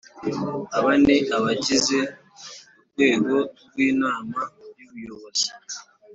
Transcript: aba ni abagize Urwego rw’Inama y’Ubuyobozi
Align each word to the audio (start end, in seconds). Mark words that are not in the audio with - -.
aba 0.77 0.93
ni 1.03 1.15
abagize 1.35 1.99
Urwego 2.81 3.35
rw’Inama 3.69 4.41
y’Ubuyobozi 4.77 5.47